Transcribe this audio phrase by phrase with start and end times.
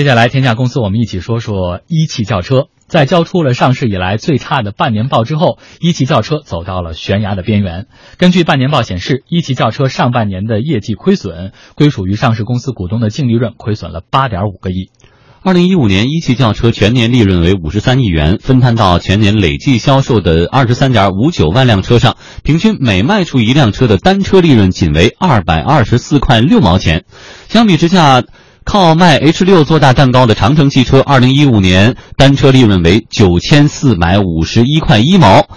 [0.00, 2.68] 接下来，天下公司我们一起说说一汽轿车。
[2.86, 7.86] 在交出了上市以来最差的半年报之后，一汽轿车走到了悬崖的边缘。
[8.16, 14.88] 根据半年报显示，一汽轿车上半年的业绩亏损，归属于上市公司股东的净利润亏损了八点五个亿。
[15.42, 27.04] 二零一五年，一汽轿车全年利润为五十三亿元，分摊到全年累计销售的二十三点五九万辆车上，平均每卖出一辆车的单车利润仅为二百二十四块六毛钱。
[27.48, 28.24] 相比之下，
[28.64, 35.48] 靠卖 H 六做大蛋糕的长城汽车，二零一五年单车利润为九千四百五十一块一毛，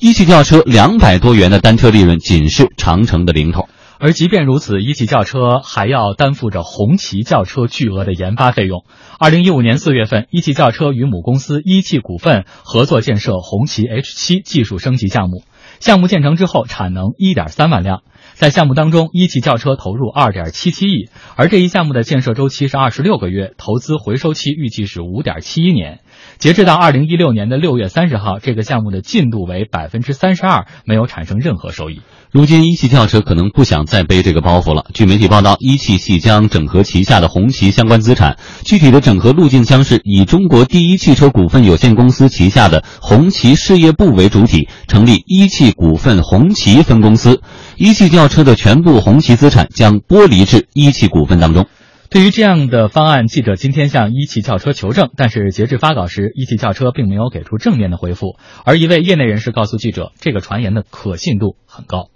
[0.00, 3.68] 一汽轿车两百多元的单车利润仅是长城的零头。
[4.00, 8.84] 而即便如此，一汽轿车还要担负着红旗轿车巨额的研发费用。
[9.18, 15.42] 二零一五年四月份，一汽轿车与母公司一汽股份合作建设红旗 H 七技术升级项目，
[15.80, 18.02] 项目建成之后，产能一点三万辆。
[18.34, 26.00] 在项目当中，一汽轿车投入二点七七亿，而这一项目的建设周期是二十六个月，投资回收期预计是五点七一年。
[26.38, 32.00] 截至到二零一六年的六月三十号，这个项目的进度为百分之三十二，没有产生任何收益。
[32.30, 34.84] 如今，一汽轿车可能不想再背这个包袱了。
[34.92, 47.40] 据媒体报道，一汽系将整合旗下的红旗相关资产，具体的整合路径将是以中国第一汽车股份有限公司旗下的红旗事业部为主体，成立一汽股份红旗分公司。
[47.76, 51.66] 一汽轿车的全部红旗资产将剥离至一汽股份当中。
[52.10, 58.38] 对于这样的方案，记者今天向一汽轿车求证，但是截至发稿时，一汽轿车并没有给出正面的回复。
[58.64, 62.08] 而一位业内人士告诉记者，这个传言的可信度很高。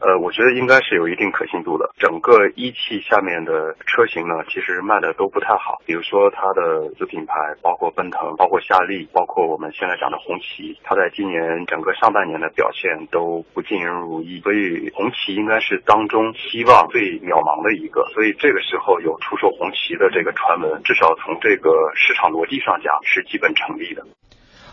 [0.00, 1.90] 呃，我觉得应该是有一定可信度的。
[1.98, 5.82] 整个一汽下面的车型呢，其实卖的都不太好。
[5.84, 14.40] 比如说它的子品牌，包括奔腾，包括夏利，包括我们现在讲的红旗，它在今年整个上半年的表现都不尽人如意。
[14.40, 18.08] 所以红旗应该是当中希望最渺茫的一个。
[18.14, 24.02] 所以这个时候有出售红旗的这个传闻，至少从这个市场逻辑上讲是基本成立的。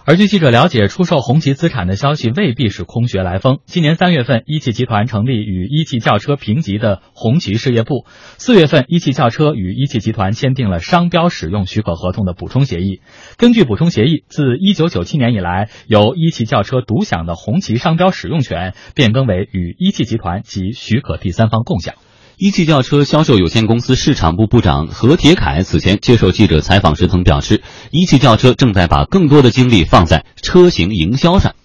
[0.09, 3.59] 而据记者了解，出售红旗资产的消息未必是空穴来风。
[3.65, 8.05] 今年三月份，一汽集团成立与一汽轿车平级的红旗事业部；
[8.37, 13.01] 四月份，一汽轿车与一汽集团签订了商标使用许可合同的补充协议。
[13.35, 21.95] 根据补充协议，自一九九七年以来，由一汽轿车独享的红旗商标使用权变更为与一汽集团及许可第三方共享。
[22.39, 31.55] 一汽轿车销售有限公司市场部部长何铁凯此前接受记者采访时曾表示，一汽轿车正在把更多的精力放在车型营销上。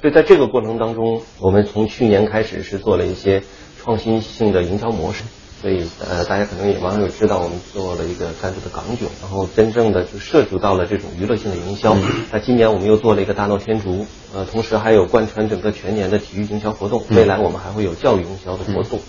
[0.00, 3.42] 所以在这个过程当中，我们从去年开始是做了一些
[3.82, 5.24] 创新性的营销模式。
[5.60, 11.96] 所以呃，大家可能也网友知道，我们做了一个赞助的港囧，然后真正的就涉足到了这种娱乐性的营销。
[12.30, 17.02] 那今年我们又做了一个大闹天竺，呃，同时还有贯穿整个全年的体育营销活动。
[17.10, 19.00] 未来我们还会有教育营销的活动。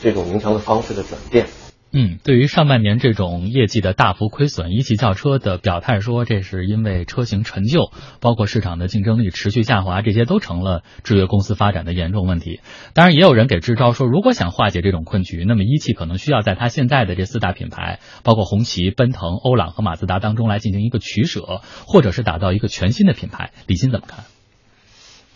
[0.00, 1.46] 这种营销的方式的转变，
[1.90, 12.60] 嗯，对于上半年这种业绩的大幅亏损，一汽轿车的表态说，这是因为车型陈旧，包括市场的竞争力持续下滑，这些都成了制约公司发展的严重问题。
[12.92, 23.50] 当然，也有人给支招，说如果想化解这种困局，那么一汽可能需要在它现在的这四大品牌，包括红旗、奔腾、欧朗和马自达当中来进行一个取舍，或者是打造一个全新的品牌。
[23.66, 24.26] 李欣怎么看？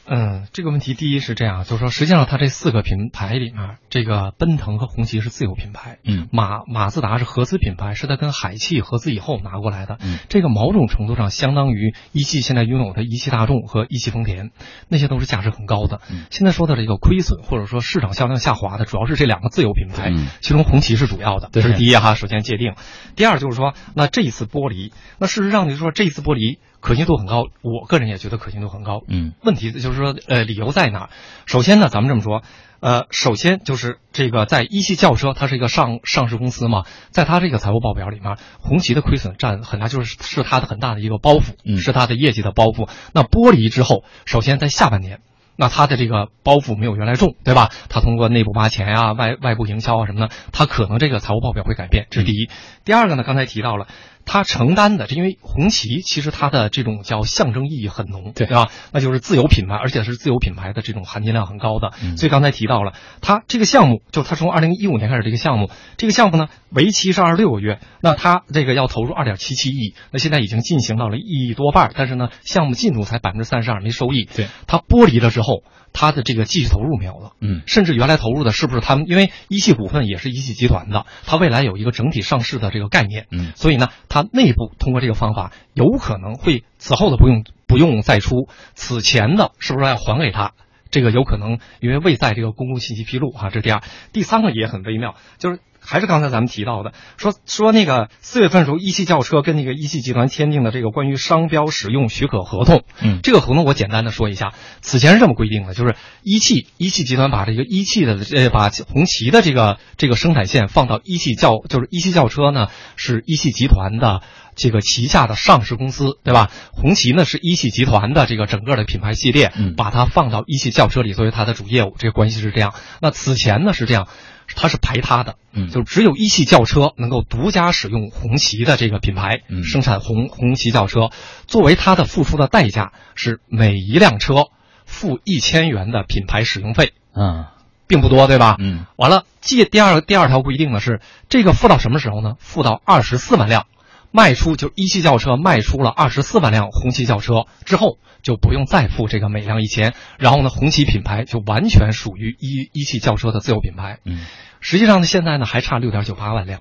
[0.04, 14.50] 嗯，这个问题第一是这样，就是说，实际上它这四个品牌里面，这个奔腾和红旗是自有品牌，嗯，马马自达是合资品牌，是它跟海汽合资以后拿过来的，嗯，这个某种程度上相当于一汽现在拥有的一汽大众和一汽丰田，
[14.88, 16.00] 那些都是价值很高的。
[16.30, 22.74] 现在说的这个亏损或者说市场销量下滑的，主要是这两个自有品牌，嗯其中红旗是主要的，这是第一哈，首先界定。
[23.14, 26.58] 第二就是说，那这一次剥离，那事实上就是说这一次剥离。
[26.82, 29.03] 可信度很高，我个人也觉得可信度很高。
[29.06, 31.10] 嗯，问题就是说，呃，理由在哪？
[31.47, 32.43] 首先呢，咱们这么说，
[32.81, 42.88] 呃，首先就是这个在一汽轿车，它是一个上上市公司嘛，在它这个财务报表里面，红旗的亏损占很大，就是是它的很大的一个包袱，是它的业绩的包袱。
[43.14, 45.20] 那剥离之后，首先在下半年，
[45.54, 47.70] 那它的这个包袱没有原来重，对吧？
[47.91, 52.50] 它通过内部挖钱啊、外外部营销啊什么的，它可能这个财务报表会改变，这是第一。
[52.84, 53.87] 第二个呢，刚才提到了。
[54.25, 58.70] 它承担的，这因为红旗其实它的这种叫象征意义很浓，对吧？
[58.93, 61.93] 那就是自有品牌，而且是自有品牌的这种含金量很高的。
[62.17, 74.25] 所以刚才提到了，它这个项目，就它从二零一五年开始这个项目，这个项目呢为期是二十六个月，那它这个要投入二点七七亿，那现在已经进行到了一亿多半，但是呢，项目进度才百分之三十二，没收益。
[74.25, 75.64] 对，它剥离了之后。
[75.94, 79.05] 它的这个继续投入没有了，嗯，甚至原来投入的是不是他们？
[79.06, 90.53] 因为一汽股份也是一汽集团的，它未来有一个整体上市的这个概念，嗯，所以呢，它内部通过这个方法，有可能会此后的不用不用再出，此前的是不是要还给他？
[90.91, 93.82] 这个有可能，因为未在这个公共信息披露哈，这是第二，
[94.12, 102.84] 第三个也很微妙，就是还是刚才咱们提到的，说说那个四月份的时候，一汽轿车跟那个一汽集团签订的这个关于商标使用许可合同。
[103.00, 114.23] 嗯这个合同我简单的说一下，此前是这么规定的，就是一汽一汽集团把这个一汽的呃把红旗的这个这个生产线放到一汽轿，就是一汽轿车呢是一汽集团的
[114.55, 116.50] 这个旗下的上市公司，对吧？
[116.73, 122.75] 红旗呢是一汽集团的这个整个的品牌系列，嗯把它放到一汽轿车里作为它的主业务，这个关系是这样。
[123.00, 124.08] 那此前呢是这样，
[124.54, 125.69] 它是排他的，嗯。
[125.69, 129.64] 就只有一汽轿车能够独家使用红旗的这个品牌，嗯。
[129.64, 131.10] 生产红红旗轿车，
[131.46, 134.46] 作为它的付出的代价是每一辆车
[134.84, 137.46] 付一千元的品牌使用费，嗯。
[137.88, 138.56] 并不多，对吧？
[138.58, 138.87] 嗯。
[138.96, 142.37] 完了，第第二第二条规定呢是这个付到什么时候呢？
[142.38, 143.66] 付到二十四万辆，
[144.12, 153.99] 卖出就一汽轿车卖出了二十四万辆红旗轿车之后，就不用再付这个每辆一千，然后呢，红旗品牌就完全属于一一汽轿车的自有品牌。
[154.05, 154.20] 嗯
[154.61, 156.61] 实际上呢，现在呢还差六点九八万辆。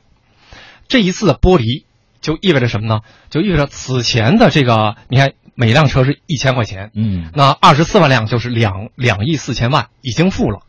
[0.87, 1.85] 这一次的剥离
[2.19, 3.01] 就意味着什么呢？
[3.29, 10.61] 就意味着此前的这个，你看每辆车是一千块钱，嗯那二十四万辆就是两两亿四千万，已经付了。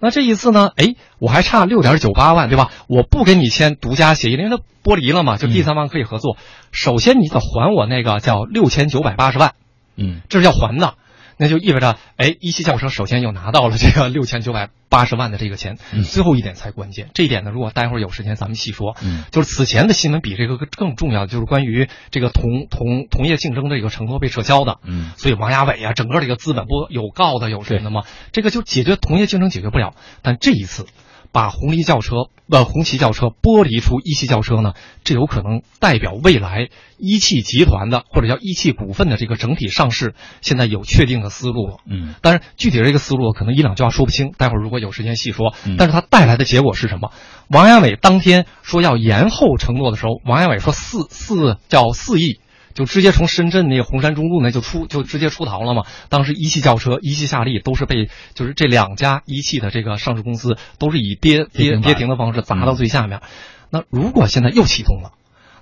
[0.00, 0.70] 那这一次呢？
[0.76, 2.70] 哎，我还差六点九八万，对吧？
[2.86, 6.36] 我不跟你签独家协议，因为它剥离了嘛，就第三方可以合作。
[6.70, 9.54] 首先你得还我那个叫六千九百八十万，
[9.96, 10.94] 嗯这是要还的。
[11.38, 15.78] 那就意味着，哎，一汽轿车首先又拿到了这个六千九百八十万的这个钱。
[15.92, 18.96] 嗯最后一点才关键，这一点呢，如果待会儿有时间咱们细说。
[19.02, 24.78] 嗯就是此前的新闻比这个更重要的，就是关于这个同同同业竞争的这个承诺被撤销的。
[24.84, 28.02] 嗯所以王亚伟啊，整个这个资本不有告的有什么的吗？
[28.32, 29.94] 这个就解决同业竞争解决不了。
[30.22, 30.86] 但这一次，
[31.32, 34.72] 把红旗轿车呃红旗轿车剥离出一汽轿车呢，
[35.04, 41.76] 这有可能代表未来一汽集团的或者叫一汽股份的这个整体上市，现在有确定的思路了。
[41.86, 45.76] 嗯但是，具体的这个思路可能一两句话说不清，待会儿如果有时间细说嗯。
[45.78, 47.12] 但是它带来的结果是什么？
[47.48, 52.40] 王亚伟当天说要延后承诺的时候，王亚伟说四四叫四亿，
[52.78, 55.82] 就直接从深圳那个红山中路那就出就直接出逃了嘛。
[56.10, 63.20] 当时一汽轿车、一汽夏利都是被就是这两家一汽的这个上市公司都是以跌跌跌停的方式砸到最下面。
[63.68, 65.10] 那如果现在又启动了，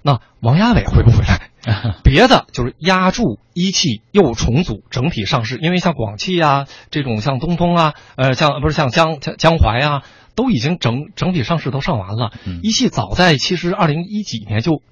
[0.03, 1.49] 那王亚伟回不回来？
[2.05, 10.03] 别的就是压住一汽又重组整体上市，因为像广汽啊这种像东风啊，呃像不是像江江江淮啊，
[10.35, 12.31] 都已经整整体上市都上完了。
[12.45, 14.83] 嗯一汽早在其实二零一几年就。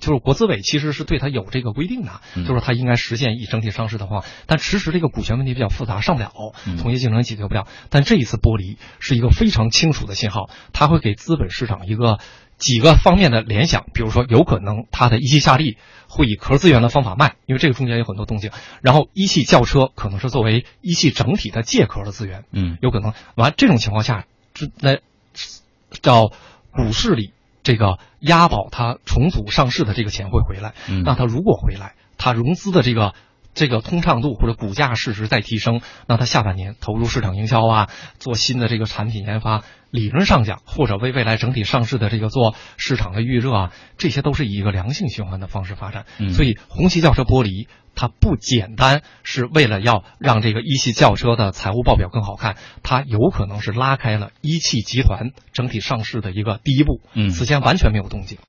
[0.00, 2.44] 就是国资委其实是对它有这个规定的，嗯。
[2.46, 6.32] 就是它应该实现以整体上市的话，但迟迟这个股权问题比较复杂，上不了
[6.66, 7.66] 嗯，同业竞争解决不了。
[7.90, 12.18] 但这一次剥离是一个非常清楚的信号，它会给资本市场一个
[12.58, 15.78] 几个方面的联想，比如说有可能它的一汽夏利
[16.08, 18.50] 会以壳资源的方法卖，因为这个中间有很多动静，
[18.82, 22.78] 然后一汽轿车可能是作为一汽整体的借壳的资源，嗯。
[22.80, 23.14] 有可能。
[23.34, 24.98] 完这种情况下，这那
[26.00, 26.30] 叫
[26.70, 30.74] 股市里这个押宝它重组上市的这个钱会回来。
[30.88, 33.14] 嗯那它如果回来，它融资的这个
[33.54, 37.88] 这个通畅度或者股价市值再提升，那它下半年投入市场营销啊，
[38.18, 46.06] 做新的这个产品研发，理论上讲，或者为未来整体上市的这个做市场的预热啊，这些都是以一个良性循环的方式发展。
[46.18, 47.68] 嗯所以红旗轿车剥离。
[47.94, 57.02] 它不简单是为了要让这个一汽轿车的财务报表更好看，它有可能是拉开了一汽集团整体上市的一个第一步。
[57.12, 58.38] 嗯此前完全没有动静。